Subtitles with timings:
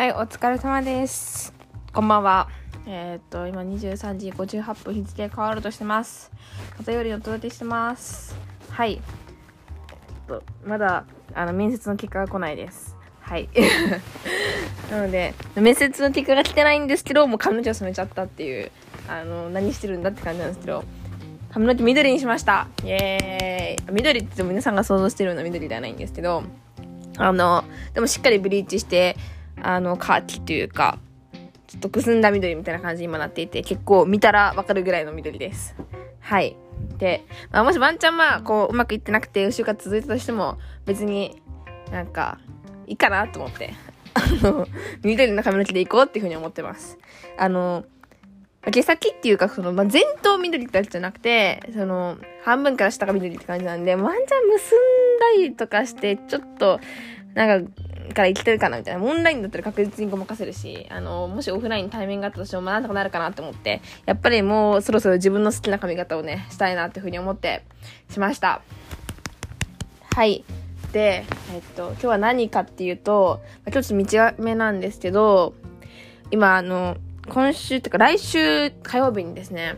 [0.00, 1.52] はい、お疲れ様です。
[1.92, 2.48] こんばんは。
[2.86, 6.32] えーっと、今23時58分日付変わろうとしてます。
[6.80, 8.34] お便りお届けしてます。
[8.70, 8.94] はい。
[8.94, 9.00] えっ
[10.26, 12.96] と、まだ、あの、面接の結果が来ないです。
[13.20, 13.50] はい。
[14.90, 18.70] なので、面接の結果が来てないんですけど、もう髪の毛を染めちゃったっていう、
[19.06, 20.82] あの、何してるんだって感じなんですけど、
[21.52, 26.42] 髪の毛緑にしましたイエーイ緑って言っても皆さんが想像してるような緑ではないんですけど、
[27.18, 29.18] あの、でもしっかりブリーチして、
[29.62, 30.98] あの、カーキというか、
[31.66, 35.76] ちょっとくすんだ緑みたいな感じに今なっていて、結構見たらわかるぐらいの緑です。
[36.20, 36.56] はい。
[36.98, 41.40] で、まあ、もしワンチャンまあ、こう、うまくいってなくて、就活続いたとしても、別に
[41.90, 42.38] なんか、
[42.86, 43.72] いいかなと思って、
[44.14, 44.66] あの、
[45.02, 46.98] 緑の髪の毛でいこうっていうふうに思ってます。
[47.38, 47.84] あの、
[48.70, 54.78] 毛先っていうか、その、まあ、前頭緑ってやつじゃなくて、その、半分から下が緑って感じなんで、ワンチャン結ん
[55.38, 56.80] だりとかして、ちょっと、
[57.34, 57.70] なんか、
[58.12, 59.02] から生きてるかなみたいな。
[59.02, 67.62] オンラインだったら確実にごまかせるし、あの、もしオフライン対面があったとしても、まあなんとかなるかなって思って、やっぱりもうそろそろ自分の好きな髪型をね、したいなっていうふうに思って、
[68.10, 68.62] しました。
[70.14, 70.44] はい。
[70.92, 75.54] で、えっと、今日は何かっていうと、ま今日ちょっと短めなんですけど、
[76.30, 76.96] 今、あの、
[77.28, 79.76] 今週っていうか来週火曜日にですね、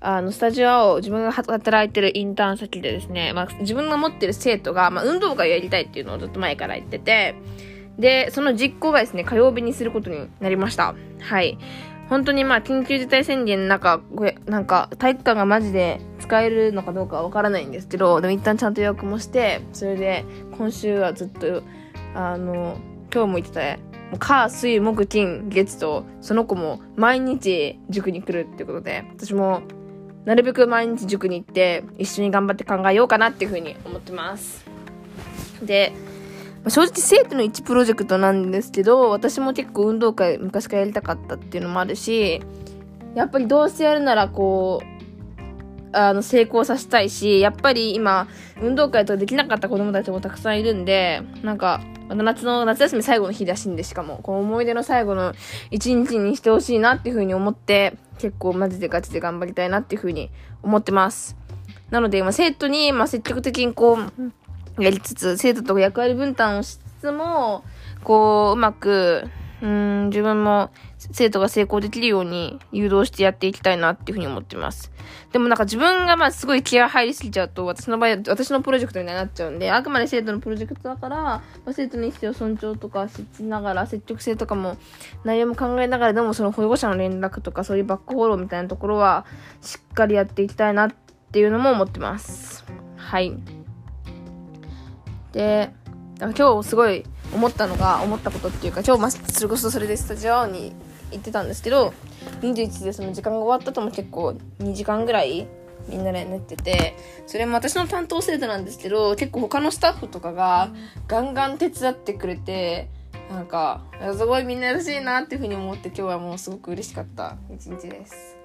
[0.00, 7.34] あの、スタジオを自分が働いてるインターン先でですね、まあ、自分が持ってる生徒が、まあ、運動会やりたいっていうのをずっと前から言ってて、
[7.98, 10.94] で、その実行がですね、火曜日にすることになりました。
[11.20, 11.58] はい。
[12.08, 14.00] 本当にまあ、緊急事態宣言の中、
[14.46, 20.24] なんか、体育館がマジで使えるのかどうかはわからないんですけど、でも一旦ちゃんと予約もして、それで、
[20.56, 21.62] 今週はずっと、
[22.14, 22.78] あの、
[23.12, 23.60] 今日も言ってた、
[24.10, 29.62] もう火、水、木、金、月と、その子も毎日塾に来るっていうことで、私も
[30.28, 34.62] なるべく毎日塾に行って一緒に頑張って考えようかなっていうふうに思ってます。
[35.62, 35.94] で、
[36.64, 42.42] まあ正直生徒の1プロジェクトなんですけど、私も結構運動会昔からやりたかったっていうのもあるし、
[43.14, 44.97] やっぱりどうせやるならこう、
[45.92, 48.28] あの、成功させたいし、やっぱり今、
[48.60, 55.34] 運動会とかできなかった子供たちもたくさんいるんで、なんか、夏の、夏休み最後の日だしいんで、しかも、この思い出の最後の
[55.70, 60.30] 一日にしてほしいなっていうふうに思って、結構マジでガチで頑張りたいなっていうふうに
[60.62, 61.36] 思ってます。
[61.90, 63.98] なので、今、生徒に、まあ、積極的にこ
[64.78, 67.64] う、やりつつ、生徒と役割分担をしつつも、
[68.04, 69.24] こう、うまく、
[69.60, 74.90] うん、自分も生徒が成功できるように誘導してやっていきたいなっていうふうに思ってます。
[75.32, 84.76] でもなんか自分がまあすごい気合入りすぎちゃうと、私の場合、私のプロジェクトになっちゃうんで、あくまで生徒のプロジェクトだから、まあ、生徒の意思を尊重とかしながら、積極性とかも、
[85.24, 89.24] 内容も考えながら、でもその保護者の連絡とか、そういうバックフォローみたいなところは、
[89.60, 90.94] しっかりやっていきたいなっ
[91.30, 92.64] ていうのも思ってます。
[92.96, 93.38] はい。
[95.32, 95.72] で、
[96.18, 100.72] 今日すごい思ったのが、思ったことっていうか、今日ま、それこそそれでスタジオに
[101.10, 101.92] 行ってたんですけど、
[102.40, 105.46] 21でその時間が終わったとも結構2時間ぐらい
[105.88, 106.96] みんなで寝てて、
[107.26, 110.70] それも私の担当生徒なんですけど、結構他のスタッフとかが
[111.06, 112.88] ガンガン手伝ってくれて、
[113.30, 113.82] なんか、
[114.16, 118.36] すごいみんな優しいなっていうふうに思って今日はもうすごく嬉しかった一日です。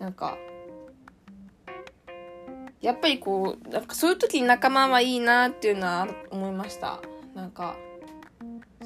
[0.00, 0.38] なんか、
[2.80, 7.00] やっぱりこう、なんかそういう時に仲間はいいなっていうのは思いました。
[7.34, 7.76] なんか、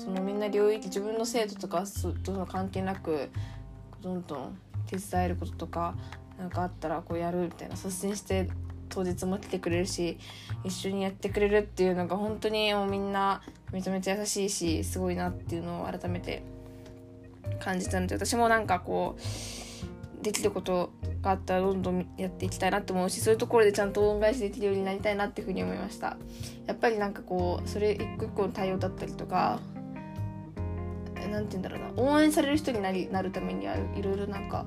[0.02, 1.84] そのみんな領域、自分の生徒とか
[2.24, 3.28] との関係なく、
[4.00, 5.94] どんどん手伝えることとか、
[6.38, 8.48] なんかあったらこうやるみたいな、率先して
[8.88, 10.16] 当日も来てくれるし、
[10.64, 16.42] 一緒にやってくれるっていうのが本当にもうみんなめちゃめちゃ優しいし、すごいなっていうのを改めて
[17.58, 19.20] 感じたので、私もなんかこう、
[20.22, 26.16] できることがあったらどんどんやっていきたいなって思うしそういうところでちゃんと恩返しできるようになりたいなっていうふうに思いました。
[26.66, 29.60] やっぱりなんかこうそれ一個一個の対応だったりとか
[31.30, 32.02] なんて言うんだろうな。
[32.02, 34.66] 応援される人になりなるためにはいろいろなんか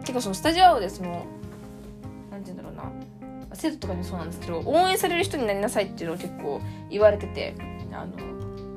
[0.00, 1.26] 結構そのスタジオでその
[2.30, 2.92] なんて言うんだろうな。
[3.54, 6.60] 生徒とかにもそうなんですけど応援される人になりなさいっていうのを結構
[6.90, 7.54] 言われてて
[7.92, 8.12] あの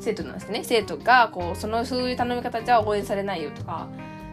[0.01, 0.63] 生徒なんですね。
[0.63, 3.87] 生徒がこうそのそういう頼み方じゃ応援されないよとか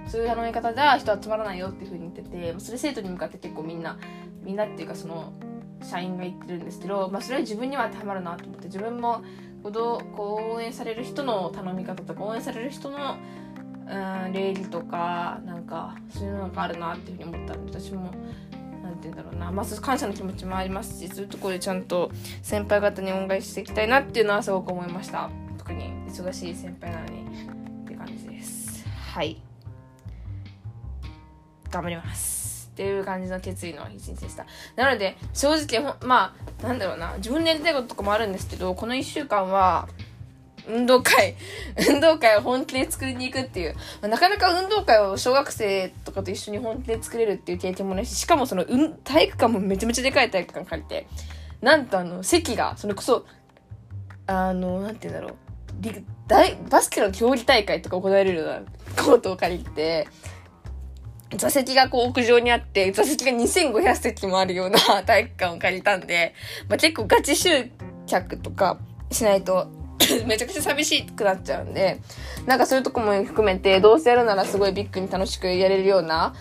[0.08, 3.98] そういう頼み方じゃ人集まらないよっていう風に言っててそれ生徒に向かって結構みんな
[4.42, 5.32] みんなっていうかその
[5.82, 9.22] 社員が言ってるんですけど、まあ、それは自分には当てはまるなと思って自分も
[9.62, 13.16] こう応援される人の頼み方とか応援される人の
[13.88, 18.12] うん礼儀とかなんかそういうのがあるなっていうふうに思ったので私も
[18.82, 22.10] なんて言うんだろうな、まあ、感謝の気持ちもありますしそういうところでちゃんと
[22.42, 25.30] 先輩方に恩返ししていきたいなっていうのはすごく思いました。
[25.58, 27.22] 特に忙しい先輩なのに
[27.84, 28.84] って感じです。
[29.12, 29.40] はい。
[31.70, 32.41] 頑張ります。
[32.72, 34.46] っていう感じの決意の一日でした
[34.76, 39.88] なので正直まあなんだろうな自分でやりたいこととかもあるんですけどこの1週間は
[40.68, 41.34] 運動会、
[41.90, 43.74] 運動会を本気で作りに行くっていう。
[44.02, 51.06] なかなか運動会を小学生とかと一緒に本気で作れるっていう経験もないし、しかもその、うん、体育館もめちゃめちゃでかい体育館借りて、
[51.60, 53.26] なんとあの、席が、それこそ、
[54.26, 55.36] あの、なんて言うんだろう。
[56.28, 58.60] 大バスケの競技大会とか行われるような
[59.02, 60.06] コートを借りて、
[61.36, 66.34] 座席がこう屋上にあって、座席が2500席もあるような 体育館を借りたんで、
[66.68, 67.70] まあ、結構ガチ集
[68.06, 68.78] 客とか
[69.10, 69.68] しないと
[70.26, 72.00] めちゃくちゃ寂しくなっちゃうんで、
[72.46, 76.34] なんかそういうとこも含めて、どうせやるならすごいビッグに楽しくやれるような、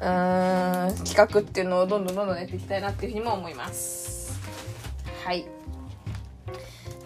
[0.00, 4.38] うーん、企画っていうのをどんどんどんどんやっていきたいなっていうふうにも思います。
[5.24, 5.46] はい。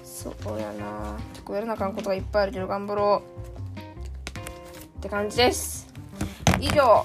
[0.04, 3.22] そうやな結構やらなあかんことがいっぱいあるけど頑張ろ
[4.96, 4.98] う。
[4.98, 5.88] って感じです。
[6.60, 7.04] 以上。